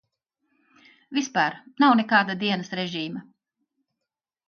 [1.17, 3.27] Vispār nav nekāda dienas režīma.